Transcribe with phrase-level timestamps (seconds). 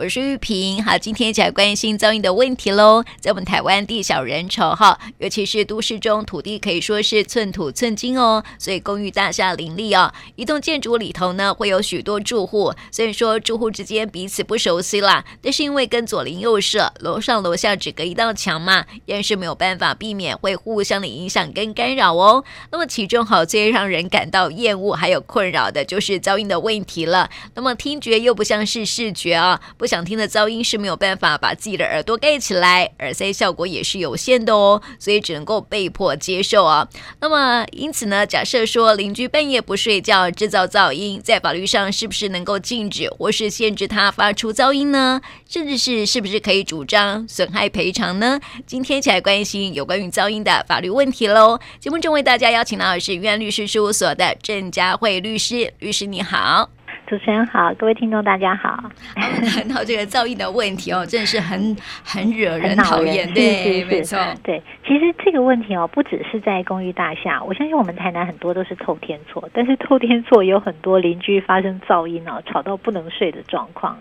[0.00, 0.80] 我是玉萍。
[0.84, 3.02] 好，今天一起来关心噪音的问题喽。
[3.20, 22.44] 在我们台湾地小人稠哈，尤其是都市中土地可以说是寸土寸金哦，所以公寓大厦林立哦，一栋建筑里头呢会有许多住户，虽然说住户之间彼此不熟悉啦，但是因为跟左邻右舍、楼上楼下只隔一道墙嘛，依然是没有办法避免会互相的影响跟干扰哦。
[22.70, 27.28] 那么其中好最让人感到厌恶还有困扰的就是噪音的问题了。
[27.56, 36.86] 那么听觉又不像是视觉啊，不想听的噪音是没有办法把自己的耳朵盖起来，耳塞效果也是有限的哦，所以只能够被迫接受啊。
[37.20, 45.20] 那么因此呢，假设说邻居半夜不睡觉制造噪音，在法律上是不是能够禁止或是限制他发出噪音呢？
[45.48, 48.38] 甚至是是不是可以主张损害赔偿呢？
[48.66, 51.58] 今天一起来关心有关于噪音的法律问题喽。
[51.80, 56.77] 节目中为大家邀请到的是云安律师事务所的郑佳慧律师，律师你好。
[57.08, 58.84] 主持人好，各位听众大家好。
[59.16, 64.62] 谈到这个噪音的问题哦，真的是很很惹人讨厌，对，没错，对。
[64.86, 73.96] 其实这个问题哦，不只是在公寓大厦，我相信我们台南很多都是透天厝，但是透天厝也有很多邻居发生噪音哦，吵到不能睡的状况。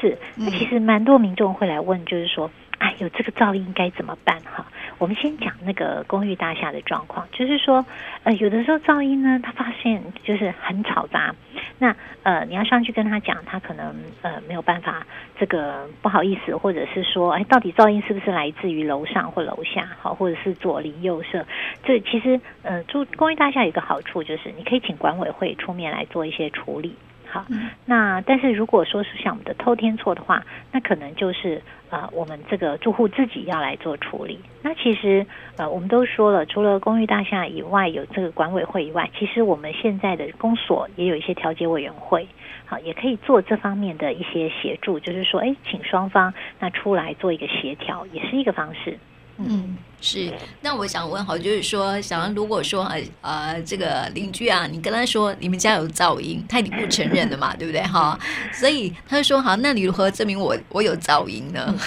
[0.00, 2.48] 是，那其实蛮多民众会来问，就是说。
[2.78, 4.66] 哎，有这个噪音该怎么办哈？
[4.98, 7.84] 我们先讲那个公寓大厦的状况，就是说，
[8.22, 11.34] 呃，有的时候噪音呢，他发现就是很吵杂，
[11.78, 15.06] 那呃，你要上去跟他讲，他可能呃没有办法，
[15.38, 21.44] 这个不好意思，或者是说，哎，到底噪音是不是来自于楼上或楼下，好，或者是左邻右舍？
[21.84, 26.94] 这其实呃，住公寓大厦有一个好处就是，你可以请管委会出面来做一些处理。
[27.34, 27.44] 好，
[27.84, 34.38] 那但是如果说是像我们的偷天错的话，那可能就是呃，我们这个住户自己要来做处理。
[34.62, 42.28] 那其实呃，我们都说了，除了公寓大厦以外有这个管委会以外，其实我们现在的公所也有一些调解委员会，
[42.66, 48.96] 好，也可以做这方面的一些协助，就是说，哎，请双方那出来做一个协调，也是一个方式。
[49.38, 50.32] 嗯，是。
[50.60, 57.82] 那我想问，好，就是说，想要如果说啊，呃，这个邻居啊，你跟他说你们家有噪音，他已经不承认了嘛，对不对？
[57.82, 58.18] 哈，
[58.52, 61.64] 所以他就说，好，那你如何证明我我有噪音呢？
[61.68, 61.78] 嗯，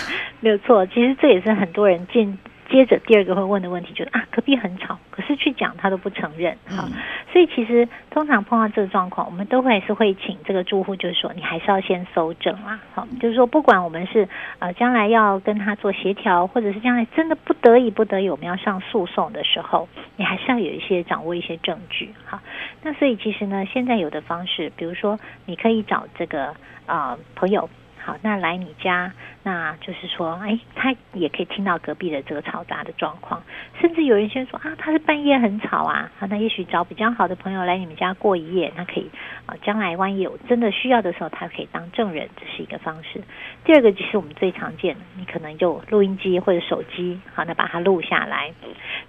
[0.42, 2.38] 没有错，其实这也是很多人见。
[2.70, 6.92] 接着第二个会问的问题就是啊，隔壁很吵，可是去讲他都不承认，哈，嗯、
[7.32, 14.28] 所以其实通常碰到这个状况，我们都会是会请这个住户，就是说你还是要先搜证啊，好，就是说不管我们是
[14.60, 22.42] 呃将来要跟他做协调，或者是将来真的不得已不得已我们要上诉讼的时候，你还是要有一些掌握一些证据，哈，
[22.84, 26.48] 那所以其实呢，现在有的方式，比如说你可以找这个
[26.86, 27.70] 啊、呃、朋友。
[28.08, 29.12] 好，那来你家，
[29.44, 33.44] 那就是说，哎，他也可以听到隔壁的这个嘈杂的状况，
[33.82, 39.12] 甚至有人先说啊，他是半夜很吵啊，啊，那也许找比较好的朋友来你们家过一夜，那可以
[39.46, 43.22] 啊，将来万一有真的需要的时候，他可以当证人，这是一个方式。
[43.66, 48.54] 第二个就是我们最常见的，你可能就录音机或者手机，好，那把它录下来。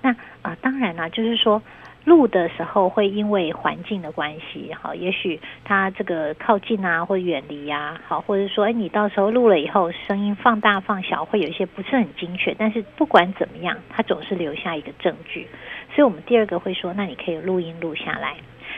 [0.02, 0.10] 那
[0.42, 1.62] 啊，当然了，就是说。
[2.04, 12.54] 录的时候会因为环境的关系，好，也许它这个靠近啊，或远离呀，好，或者说，哎，你到时候录了以后，声音放大放小，会有一些不是很精确。
[12.58, 15.46] 但是不管怎么样，它总是留下一个证据。
[15.94, 18.36] 所以我们第二个会说，那你可以录音录下来。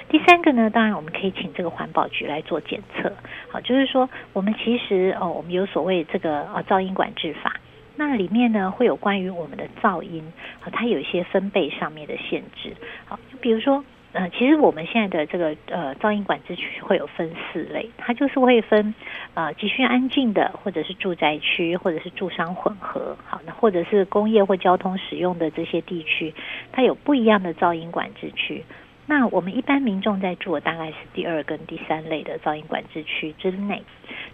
[0.09, 3.13] 第三个呢，当然我们可以请这个环保局来做检测，
[3.49, 7.55] 好，就是说我们其实哦，我们有所谓这个呃噪音管制法。
[7.97, 12.73] 那里面呢，会有关于我们的噪音，好，它有一些分贝上面的限制，
[13.05, 18.95] 好，就比如说，呃，其实我们现在的这个呃噪音管制区会有分四类，它就是会分
[19.35, 26.33] 呃急需安静的，或者是住宅区，或者是住商混合，好，那或者是工业或交通使用的这些地区，
[26.73, 28.65] 它有不一样的噪音管制区。
[29.07, 33.83] 那我们一般民众在住的大概是第二跟第三类的噪音管制区之内，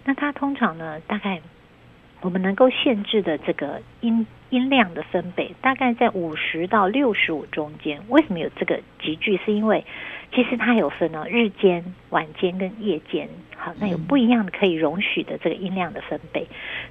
[0.05, 1.41] 那它通常呢，大概。
[2.21, 8.01] 我们能够限制的这个音音量的分贝，大概在五十到六十五中间。
[8.09, 9.39] 为什么有这个集聚？
[9.45, 9.85] 是因为
[10.33, 13.29] 其实它有分哦，日间、晚间跟夜间。
[13.55, 16.47] 好，那有不一样的可以容许的这个音量的分贝。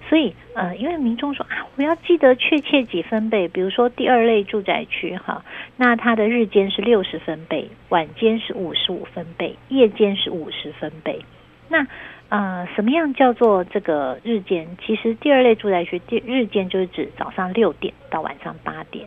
[0.09, 3.49] 所以呃，因为民众说啊，我要记得确切几分贝。
[3.49, 5.44] 比如说第二类住宅区哈，
[5.76, 11.20] 那它的日间是六十分贝，晚间是五十五分贝，夜间是五十分贝。
[11.69, 11.87] 那
[12.28, 14.67] 呃，什么样叫做这个日间？
[14.84, 19.06] 其实第二类住宅区，第日间就是指早上六点到晚上八点，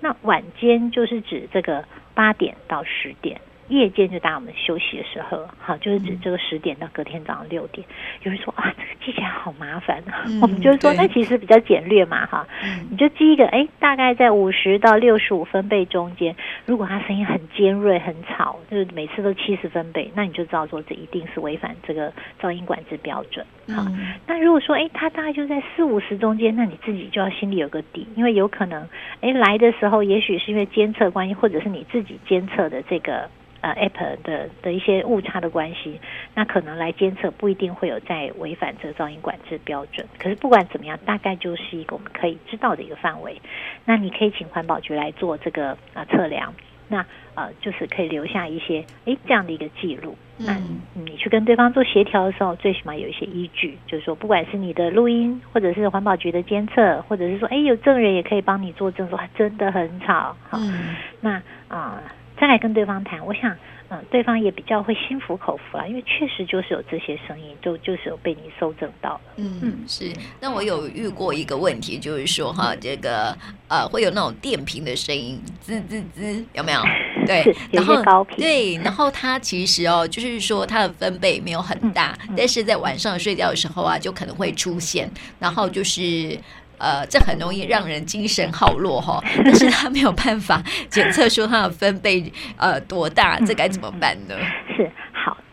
[0.00, 3.38] 那晚间就是指这个八点到十点，
[3.68, 7.86] 夜间就当我们休息的时候，好，就是指这个十点到隔天早上六点。
[8.22, 10.02] 有人说啊，这个记起来好麻麻烦。
[10.26, 16.34] 嗯、 我们就是说，那其实比较简略嘛，哈，嗯、你就记一个，哎，大概在五十到六十五分贝中间。
[16.64, 23.44] 如果它声音很尖锐、很吵，就是每次都七十分贝，那你就知道说这一定是违反这个噪音管制标准。
[23.68, 28.88] 好，嗯、那如果说，哎，它大概就在四五十中间，那你自己就要心里有个底，因为有可能，
[29.20, 33.28] 哎，来的时候也许是因为监测关系，或者是你自己监测的这个。
[33.66, 36.00] 呃，App 的的一些误差的关系，
[36.34, 40.06] 那可能来监测不一定会有在违反这个噪音管制标准。
[40.20, 43.40] 可是不管怎么样，大概就是一个我们可以知道的一个范围。
[43.84, 46.54] 那你可以请环保局来做这个啊、呃、测量，
[46.86, 47.04] 那
[47.34, 50.16] 呃就是可以留下一些诶这样的一个记录。
[50.38, 60.36] 那、嗯、你去跟对方做协调的时候，最起码有一些依据，就是说不管是你的录音，或者是环保局的监测，或者是说诶有证人也可以帮你作证说，说真的很吵。
[60.48, 61.30] 好，嗯、那
[61.66, 62.00] 啊。
[62.00, 62.02] 呃
[62.38, 63.50] 再来跟对方谈，我想，
[63.88, 69.20] 嗯、呃，对方也比较会心服口服啊，因为确实就是有这些声音，就就是有被你搜证到了。
[69.36, 70.12] 嗯嗯，是。
[70.40, 73.36] 那我有遇过一个问题，就是说哈，这个
[73.68, 76.80] 呃，会有那种电瓶的声音，滋滋滋，有没有？
[77.26, 77.42] 对，
[77.72, 78.36] 然后高频。
[78.36, 86.38] 对，然后它其实哦，就是说它的分贝没有很大，嗯嗯、但是在晚上睡觉的时候啊，就可能会出现，然后就是。
[86.78, 94.34] 呃，这很容易让人精神耗落哈， 但是他没有办法检测出他的分贝呃多大，这该怎么办呢？
[94.76, 94.90] 是，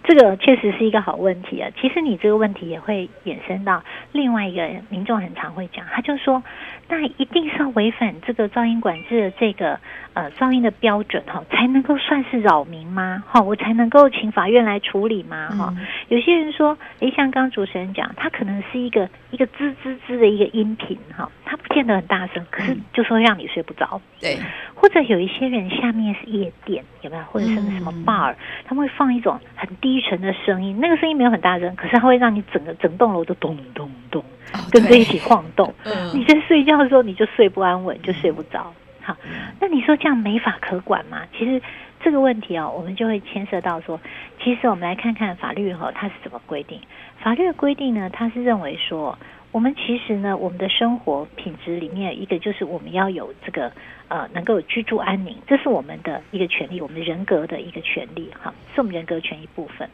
[0.03, 1.69] 这个确实是一个好问题啊。
[1.79, 6.43] 其实你这个问题也会衍生到另外一个民众很常会讲，他就说，
[6.87, 9.79] 那一定是要违反这个噪音管制的这个。
[10.15, 13.23] 呃，噪音的标准哈，才能够算是扰民吗？
[13.25, 15.49] 哈，我才能够请法院来处理吗？
[15.49, 23.99] 哈、嗯，有些人说，诶，像刚刚主持人讲，它可能是一个一个滋滋滋的一个音频哈，它不见得很大声，可是就是会让你睡不着。
[24.19, 24.37] 对，
[24.73, 27.23] 或者有一些人下面是夜店，有没有？
[27.23, 28.33] 或者是什么 bar，
[28.65, 34.23] 他们会放一种很低沉的声音，那个声音没有很大声，可是它会让你整个整栋楼都咚咚咚，
[34.71, 35.73] 跟着一起晃动。
[35.85, 38.73] 嗯，你在睡觉的时候你就睡不安稳，就睡不着。
[39.01, 39.15] 好，
[39.59, 41.23] 那你说这样没法可管吗？
[41.37, 41.61] 其实
[42.01, 43.99] 这个问题哦，我们就会牵涉到说，
[44.41, 46.79] 其实我们来看看法律哈，它是怎么规定？
[47.19, 49.17] 法律的规定呢，它是认为说，
[49.53, 53.71] 我们其实呢，我们的生活品质里面一个就是我们要有这个
[54.09, 59.87] 呃，能够居住安宁，这是我们的一个权利，我们人格的一个权利哈，是我们人格权一部分。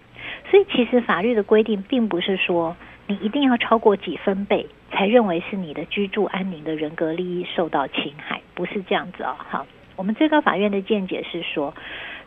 [0.49, 2.75] 所以其实法律的规定并不是说。
[3.09, 9.35] 你一定要超过几分贝才认为是你的居住安宁的人格利益受到侵害，不是这样子哦。
[9.35, 9.65] 哈，
[9.95, 11.73] 我们最高法院的见解是说，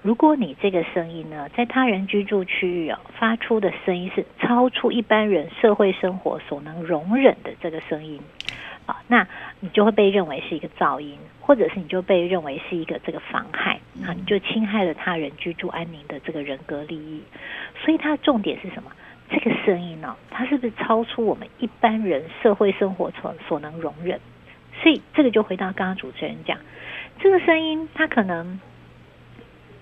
[0.02, 8.20] 如果你这个声音呢，在他人居住区域哦发出的声音是超出一般人社会生活所能容忍的这个声音
[8.84, 9.28] 啊，那
[9.60, 17.22] 你就会被认为是一个噪音，或者是你就被认为是一个这个妨害啊，你就侵害了他人居住安宁的这个人格利益。
[17.84, 18.90] 所以它的重点是什么？
[19.30, 24.18] 这个声音呢、哦，它是不是超出我们一般人社会生活所所能容忍？
[24.82, 26.58] 所以这个就回到刚刚主持人讲，
[27.20, 28.60] 这个声音它可能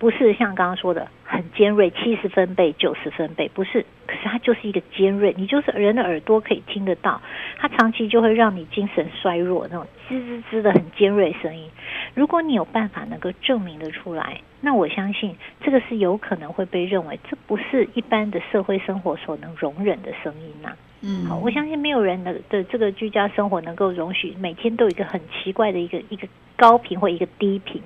[0.01, 3.85] 不是像刚刚说的很尖锐，七十分贝、九十分贝，不是。
[4.07, 7.21] 可是它就是一个尖锐，你就是人的耳朵可以听得到，
[7.59, 11.69] 它长期就会让你精神衰弱，那种吱吱吱的很尖锐声音。
[12.15, 14.41] 如果你有办法能够证明得出来。
[14.63, 20.77] 那我相信这个是有可能会被认为这不是一般的社会生活所能容忍的声音呐、啊。
[21.01, 27.81] 嗯，好，我相信没有人的的这个居家生活能够容许每天都有一个很奇怪的一个一个高频或一个低频，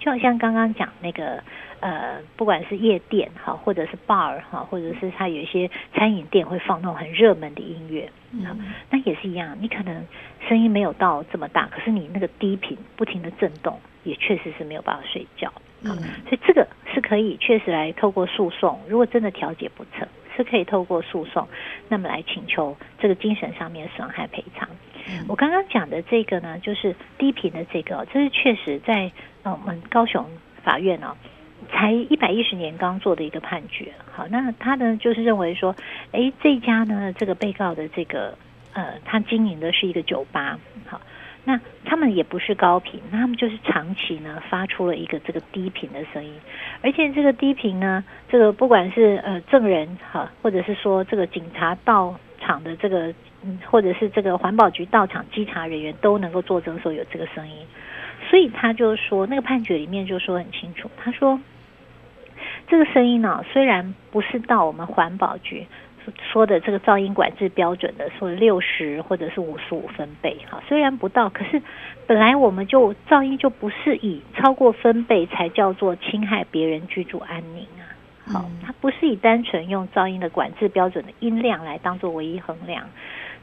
[0.00, 1.40] 就好像刚刚讲那个
[1.78, 8.44] 呃，不管是夜店哈，或者是 bar 哈，或者是它有一些餐饮店会放那种很热门的音乐，嗯，
[8.90, 10.04] 那也是一样，你可能
[10.48, 15.52] 声音没有到这么大，可是你那个低频不停的震动，也确实是没有办法睡觉。
[15.82, 15.96] 嗯，
[16.28, 21.48] 所以这个是可以确实来透过诉讼，如果真的调解不成，是可以透过诉讼，
[21.88, 24.68] 那么来请求这个精神上面损害赔偿。
[25.28, 29.10] 我刚刚讲的这个呢，就是低频的这个，这是确实在
[29.42, 30.26] 我们高雄
[30.62, 31.16] 法院呢，
[31.70, 33.92] 才一百一十年刚做的一个判决。
[34.12, 35.74] 好，那他呢就是认为说，
[36.12, 38.36] 诶，这家呢这个被告的这个
[38.72, 41.00] 呃，他经营的是一个酒吧，好。
[41.42, 46.34] 那他们也不是高频，那他们就是长期呢发出了一个这个低频的声音，
[46.82, 53.12] 而且这个低频呢，这个不管是呃证人哈，或者是说这个警察到场的这个，
[53.70, 57.54] 或者是这个环保局到场稽查人员都能够作证说有这个声音，
[58.28, 61.40] 所以他就说那个判决里面就说很清楚，他说
[62.68, 65.66] 这个声音呢虽然不是到我们环保局。
[66.32, 71.62] 说的这个噪音管制标准的说六十或者是五十五分贝哈，虽然不到，可是
[72.06, 77.84] 本来我们就噪音就不是以超过分贝才叫做侵害别人居住安宁啊，
[78.32, 82.88] 好，它不是以单纯用噪音的管制标准的音量来当做唯一衡量，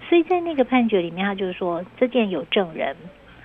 [0.08, 2.96] 所以在那个判决里面，他就是说这件有证人，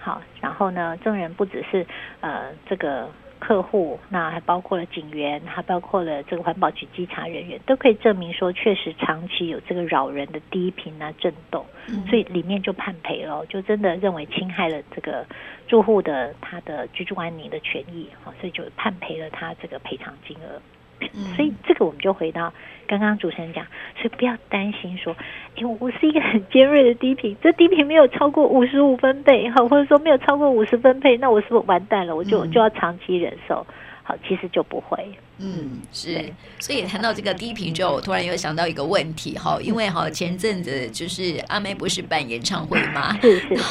[0.00, 1.86] 好，然后呢，证人不只是
[2.20, 3.08] 呃这个。
[3.44, 15.26] 客户，那还包括了警员，还包括了这个环保局稽查人员，都可以证明说，确实长期有这个扰人的低频啊震动，嗯、所以里面就判赔了，就真的认为侵害了这个
[15.66, 20.62] 住户的他的居住安宁的权益，好，所以就判赔了他这个赔偿金额。
[21.36, 22.52] 所以这个我们就回到
[22.86, 23.64] 刚刚主持人讲，
[23.96, 25.16] 所以不要担心说，
[25.56, 32.14] 因为我是一个很尖锐的低频，这低频没有超过五十五分贝，好， 或者说没有超过五十分贝，那我是不是完蛋了？
[32.14, 33.66] 我就就要长期忍受。
[34.04, 34.98] 好，其实就不会。
[35.44, 36.32] 嗯，是。
[36.60, 43.18] 所以谈到这个低频之后，我突然又想到一个问题哈，因为哈前阵子就是阿妹不是办演唱会吗？
[43.20, 43.62] 是是是。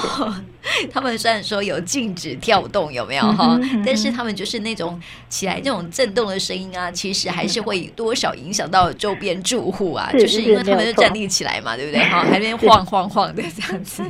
[0.91, 3.57] 他们虽然说有禁止跳动，有没有哈？
[3.85, 12.03] 但是他们就是那种起来那种震动的声音啊，其实还是会多少影响到周边住户啊，就是因为他们就站立起来嘛，对不对？
[12.03, 14.03] 哈， 还边晃晃晃的这样子。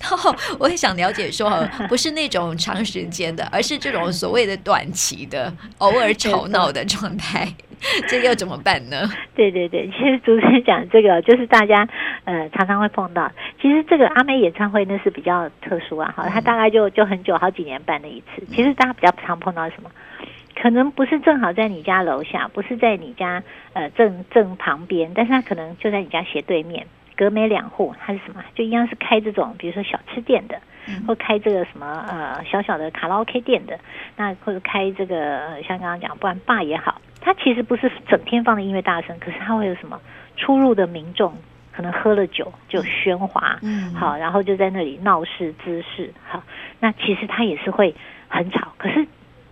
[0.00, 7.46] 然后我也想了解说， 不是那种长时间的，而是这种所谓的短期的、偶尔吵闹的状态，
[8.08, 9.08] 这又怎么办呢？
[9.34, 11.88] 对对对，其实主持人讲这个，就是大家
[12.24, 13.30] 呃常常会碰到。
[13.60, 18.46] 其实这个阿妹演唱会那是比较特殊啊，哈，它大概就就很久，好几年办了一次。
[18.46, 19.90] 其实大家比较常碰到什么？
[20.60, 23.42] 可能不是正好在你家楼下，不是在你家
[23.74, 26.84] 呃正正旁边，但是它可能就在你家斜对面。
[27.18, 28.40] 隔没两户，它是什么？
[28.54, 30.56] 就一样是开这种，比如说小吃店的，
[31.04, 33.76] 或开这个什么呃小小的卡拉 OK 店的，
[34.16, 40.00] 那或者开这个像刚刚讲，不然爸也好，它其实不是整天放的音乐大声，可是它会有什么
[40.36, 41.34] 出入的民众
[41.72, 46.40] 可能喝了酒就喧哗，嗯，好，然后就在那里闹事滋事，好，
[46.78, 47.92] 那其实他也是会
[48.28, 49.04] 很吵，可是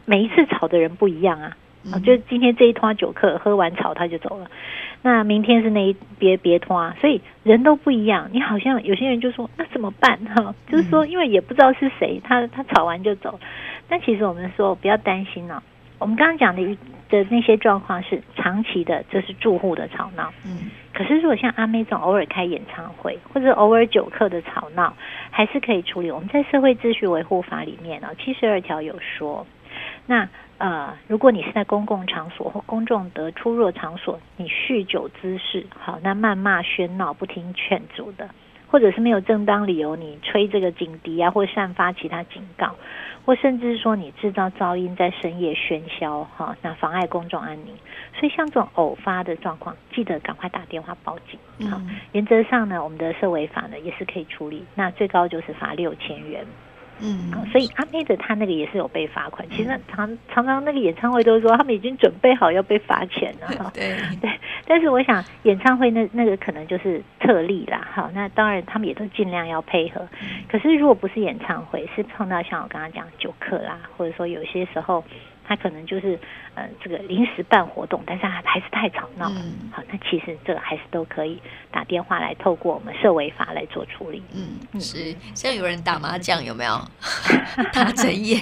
[0.04, 1.56] 每一次吵的人不一样啊。
[1.92, 4.50] 啊，就今天这一摊酒客喝完吵他就走了，
[5.02, 8.28] 那明天是那一别别摊，所以人都不一样。
[8.32, 10.54] 你好像有些人就说那怎么办哈？
[10.68, 13.38] 就是说因为也不知道是谁，他他吵完就走。
[13.88, 15.62] 但其实我们说不要担心哦。
[15.98, 16.76] 我们刚刚讲的
[17.08, 20.32] 的那些状况是长期的，这是住户的吵闹。
[20.44, 20.70] 嗯。
[20.92, 24.92] 可是如果像阿妹这种偶尔开演唱会或者偶尔酒客的吵闹，
[25.30, 26.10] 还是可以处理。
[26.10, 29.46] 我们在社会秩序维护法里面呢，七十二条有说，
[30.06, 30.28] 那。
[30.58, 38.30] 呃，如果你是在公共场所或公众的出入场所，你酗酒滋事，好，那谩骂喧闹不听劝阻的，
[38.66, 42.74] 或者是没有正当理由，你吹这个警笛啊，或散发其他警告，
[43.26, 47.74] 或甚至是说你制造噪音在深夜喧嚣，哈，那妨碍公众安宁。
[48.18, 51.70] 所以像这种偶发的状况，记得赶快打电话报警。
[51.70, 51.78] 好，
[52.12, 56.46] 原则上呢，我们的社违法呢也是可以处理，那最高就是罚六千元。
[57.00, 59.48] 嗯，所以阿妹的她那个也是有被罚款。
[59.50, 63.70] 其实常常常那个演唱会都说他们已经准备好要被罚钱了哈。
[63.74, 64.30] 对对，
[64.66, 67.86] 但是我想演唱会那那个可能就是特例啦。
[67.92, 70.08] 好，那当然他们也都尽量要配合。
[70.48, 75.04] 可是如果不是演唱会，是碰到像我刚刚讲酒客啦，或者说有些时候。
[75.46, 76.18] 他可能就是
[76.54, 79.30] 呃，这个临时办活动，但是还还是太吵闹。
[79.30, 84.22] 嗯，好，那其实这个还是都可以打电话来，透过我们社委法来做处理。
[84.32, 86.88] 嗯，是像有人打麻将有没有？
[87.72, 88.40] 打整夜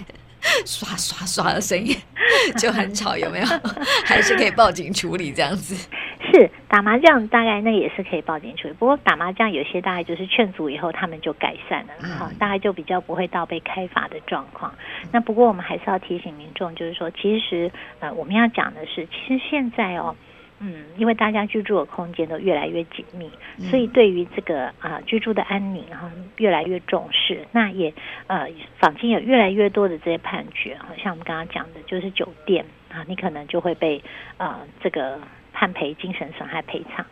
[0.67, 1.97] 刷刷刷的声音
[2.59, 3.47] 就很吵，有没有？
[4.05, 5.89] 还是可以报警处理这样子。
[6.35, 8.75] 是打麻将，大概那也是可以报警处理。
[8.75, 14.75] 不过打麻将有些大概就是劝阻以后，他们就改善了，好，大概就比较不会到被开罚的状况。
[15.13, 20.17] 那不过我们还是要提醒民众，就是说，其实呃，我们要讲的是，其实现在哦，
[20.59, 23.31] 嗯，因为大家居住的空间都越来越紧密，
[23.71, 27.47] 所以对于这个啊、呃、居住的安宁哈越来越重视。
[27.53, 27.95] 那也
[28.27, 28.49] 呃，
[28.81, 34.03] 坊间有越来越多的这些判决，好像我们刚刚讲的，就是酒店啊，你可能就会被
[34.39, 35.21] 呃这个。
[35.55, 37.07] 判赔精神损害赔偿，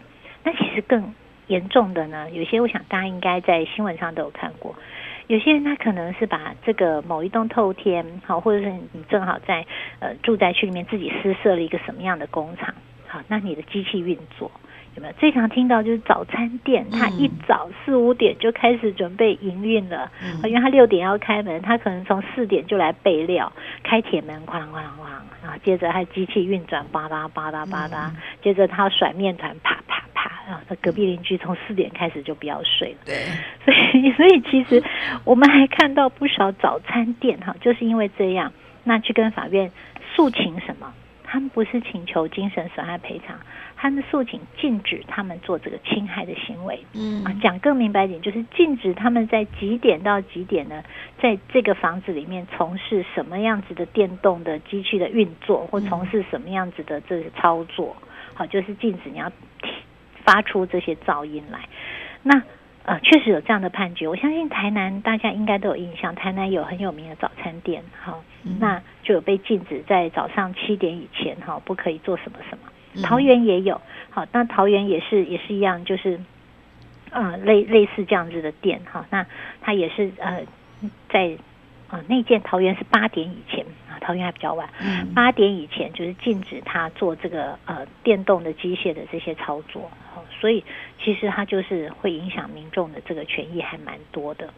[0.44, 1.14] 那其实更
[1.46, 4.74] 严重的呢，有些我想大家应该在新闻上都有看过，
[5.28, 9.64] 有些人他可能是把这个某一栋透天，好，或者是你正好在
[10.00, 12.74] 呃住宅区里面自己私设了一个什么样的工厂，
[13.06, 14.50] 好，那你的机器运作。
[14.94, 15.14] 有没有？
[15.14, 23.50] 最常听到就是早餐店，他一早四五点就开始准备营运了，嗯，因为他六点要开门，他可能从四点就来备料，
[23.82, 28.10] 开铁门，哐啷哐啷哐，然后接着他机器运转，吧嗒吧嗒吧嗒，
[28.44, 32.98] 接着他甩面团，啪啪啪，然后隔壁邻居从四点开始就不要睡了。
[33.06, 33.24] 对，
[33.64, 34.82] 所以所以其实
[35.24, 38.52] 我们还看到不少早餐店哈，就是因为这样，
[38.84, 39.70] 那去跟法院
[40.14, 40.92] 诉请什么？
[41.32, 43.34] 他们不是请求精神损害赔偿。
[43.74, 46.78] 他们诉请禁止他们做这个侵害的行为。
[46.92, 50.84] 嗯，啊，讲更明白一点，就是禁止他们在几点到几点呢，
[51.22, 57.96] 在这个房子里面从事什么样子的电动的机器的运作，或从事什么样子的这个操作。
[58.34, 59.32] 好，就是禁止你要
[60.22, 61.60] 发出这些噪音来。
[62.22, 62.42] 那
[62.84, 64.08] 呃，确实有这样的判决。
[64.08, 73.02] 我相信台南大家应该都有印象，台南有很有名的早餐店，哈、嗯，那就有被禁止在早上七点以前，哈，不可以做什么什么。
[73.02, 76.20] 桃园也有，好，那桃园也是也是一样，就是，
[77.10, 79.24] 呃，类类似这样子的店，哈，那
[79.60, 80.42] 它也是呃，
[81.08, 81.36] 在
[81.86, 84.68] 啊、呃、那间桃园是八点以前啊，桃园还比较晚，
[85.14, 89.88] 八点以前就是禁止他做这个呃电动的机械的这些操作。
[90.42, 90.64] 所以
[91.00, 94.52] 其实它就是会影响民众的这个权益还蛮多的，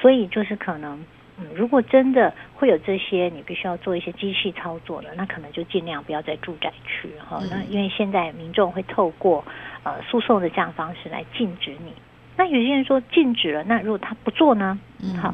[0.00, 0.98] 所以就是可能，
[1.38, 7.40] 嗯，如果真的会有这些你必须要做一些机器操作的，那可能就尽量不要在住宅区哈。
[7.48, 9.44] 那因为现在民众会透过
[9.84, 11.92] 呃诉讼的这样方式来禁止你。
[12.36, 14.76] 那有些人说禁止了，那如果他不做呢？
[15.22, 15.32] 好，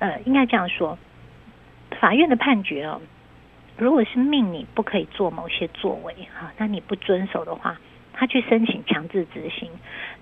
[0.00, 0.98] 呃，应该这样说，
[2.00, 3.00] 法院的判决哦，
[3.76, 7.78] 如果是命你不可以做某些作为哈，那你不遵守的话。
[8.20, 9.70] 他去申请强制执行，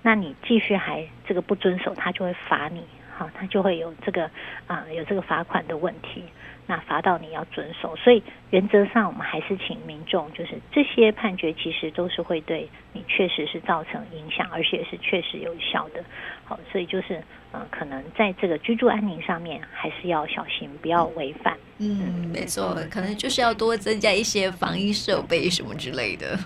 [0.01, 2.81] 那你继续还这个不遵守，他就会罚你，
[3.17, 4.23] 好，他就会有这个
[4.67, 6.23] 啊、呃、有这个罚款的问题，
[6.65, 7.93] 那罚到你要遵守。
[7.97, 16.01] 所以原则上，我们还是请民众，就是这些判决其实都是会对你确实是造成影响，而且是确实有效的。
[16.45, 17.17] 好，所以就是
[17.51, 21.57] 嗯、呃，可能在这个居住安宁上面还是要小心，不要违反。
[21.79, 26.39] 嗯，没错，可能就是要多增加一些防疫设备什么之类的。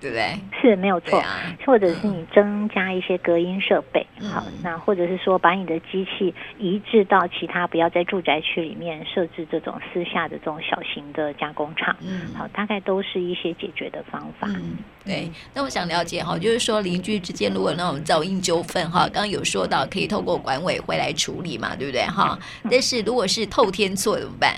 [0.00, 0.34] 对不对？
[0.60, 14.48] 是没有错，啊、或者是你增加一些隔音设备，嗯、好，那或者是说把你的机器移置到其他，不要在住宅区里面设置这种私下的这种小型的加工厂，嗯，好，大概都是一些解决的方法。
[14.48, 15.30] 嗯，对。
[15.52, 22.38] 那我想了解哈，就是说邻居之间如果那种噪音纠纷哈，刚刚有说到可以透过管委会来处理嘛，对不对哈？
[22.64, 24.54] 嗯、但是如果是透天错怎么办？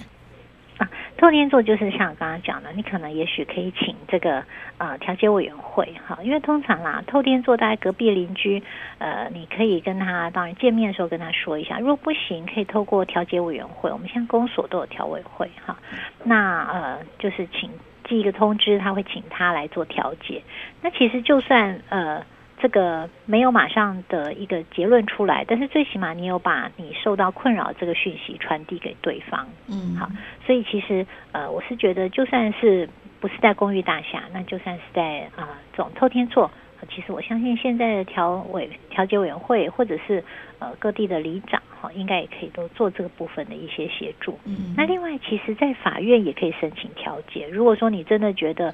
[1.23, 4.43] 透天座就是像我刚刚讲的，你可能也许可以请这个
[4.79, 8.61] 呃调解委员会哈，因为通常啦，透天座大概隔壁邻居，
[8.99, 15.79] 呃，你可以跟他当然见面的时候跟他说一下，如果不行，可以透过调解委员会，我们现在公所都有调委会哈，
[16.25, 17.71] 那呃就是请
[18.02, 20.43] 寄一个通知，他会请他来做调解。
[20.81, 22.26] 那其实就算呃。
[22.62, 30.08] 这个没有马上的一个结论出来，但是最起码你有把你受到困扰这个讯息传递给对方，嗯，好，
[30.47, 36.49] 所以其实呃，我是觉得就算是不是在公寓大厦，那就算是在啊、呃、这种透天厝。
[36.91, 40.25] 其实我相信现在的调委调解委员会或者是
[40.58, 44.38] 呃各地的里长哈，应该也可以都做这个部分的一些协助。
[44.45, 47.49] 嗯，那另外，其实，在法院也可以申请调解。
[47.49, 48.73] 如果说你真的觉得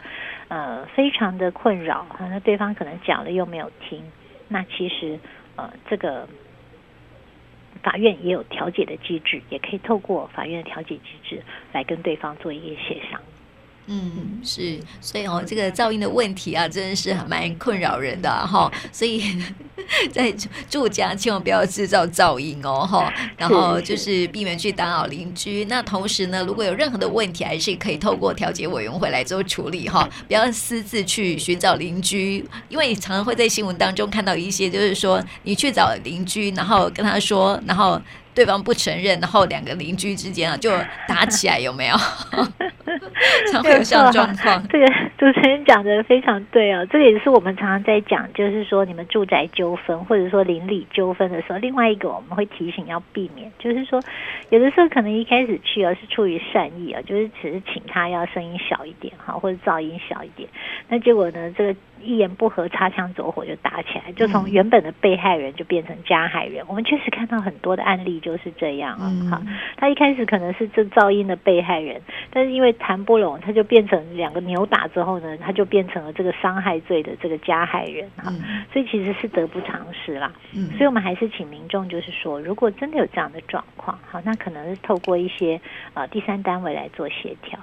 [0.48, 4.02] 呃非常的困扰，那对方可能讲了又没有听，
[4.48, 5.18] 那其实
[5.56, 6.28] 呃这个
[7.82, 11.42] 法院也有调解的机制，也可以透过法院的调解机制
[11.72, 13.18] 来跟对方做一个协商。
[13.90, 18.72] 嗯，是，所以哦，这个噪音的问题啊，真的是蛮困扰人的哈、啊。
[18.92, 19.34] 所以
[20.12, 20.30] 在
[20.68, 23.10] 住家千万不要制造噪音哦，哈。
[23.38, 25.64] 然后就是避免去打扰邻居。
[25.64, 30.06] 那同时呢，如果有任何的问题，还是可以透过调解委员会来做处理哈。
[30.26, 37.98] 不要私自去寻找邻居，因为常常会在新闻当中看到一些，就是说你去找邻居，然后跟他说，然后。
[38.38, 40.70] 对方不承认，然后两个邻居之间啊就
[41.08, 41.96] 打起来，有没有？
[43.50, 44.64] 常会有这样状况。
[44.68, 44.86] 这个
[45.18, 54.00] 主持人讲的非常对哦，这个也是我们常常在讲，就是说你们住宅纠纷或者说邻里纠纷的时候，另外一个我们会提醒要避免，就是说
[54.50, 60.48] 有的时候可能一开始去啊是出于善意啊，就是只是请他要声音小一点哈，或者噪音小一点，
[60.88, 61.74] 那结果呢这个。
[62.02, 66.62] 一言不合擦枪走火就打起来，就从原本的被害人就变成加害人。
[66.64, 69.08] 嗯、我们确实看到很多的案例就是这样啊。
[69.30, 78.24] 哈、嗯，他一开始可能是这噪音的被害人，但是因为谈不拢，他就变成两个扭打之后呢，他就变成了这个伤害罪的这个加害人哈。
[78.26, 80.32] 嗯、所以其实是得不偿失啦。
[80.54, 85.60] 嗯，所以我们还是请民众就是说，如果真的有这样的状况，好，那可能是透过一些
[85.94, 87.58] 呃第三单位来做协调。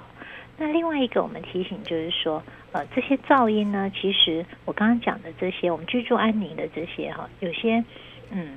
[0.58, 2.42] 那另外一个我们提醒就是说，
[2.72, 7.84] 呃，这些噪音呢，其实我刚刚讲的这些，我们居住安宁的这些哈，有些
[8.30, 8.56] 嗯。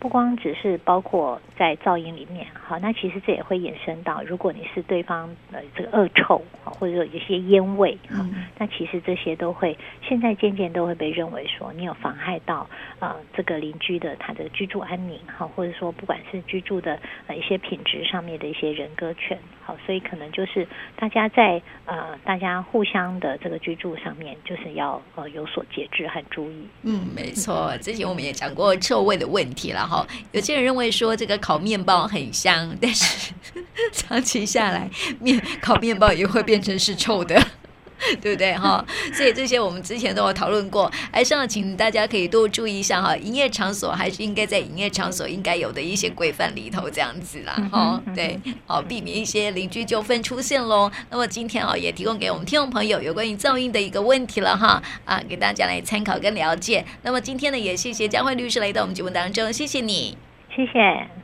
[0.00, 19.36] 不光只是包括在噪音里面，好，那其实这也会衍生到，如果你是对方的这个恶臭，或者说有些烟味，嗯，那其实这些都会现在渐渐都会被认为说你有妨害到呃这个邻居的他的居住安宁，哈，或者说不管是居住的呃一些品质上面的一些人格权，
[19.68, 26.66] 好，所以可能就是大家在呃大家互相的这个居住上面，就是要呃有所节制和注意。
[26.84, 29.86] 嗯，没错，之前我们也讲过臭味的问题了。
[29.86, 33.34] 哈，有些人认为说这个烤面包很香，但是
[33.92, 34.88] 长期下来，
[35.20, 37.38] 面烤面包也会变成是臭的。
[38.20, 38.84] 对不对哈？
[39.12, 43.16] 所以这些我们之前都有讨论过，还是要请大家可以多注意一下哈。
[43.16, 50.90] 营业场所还是应该在营业场所应该有的一些规范里头这样子啦，哈、嗯，对，好，避免一些邻居纠纷出现喽。
[51.10, 56.84] 那么今天啊，也提供给我们听众朋友有关于噪音的一个问题了哈，啊，给大家来参考跟了解。
[57.02, 60.16] 那么今天呢，也谢谢佳慧律师来到我们节目当中，谢谢你，
[60.54, 61.18] 谢谢。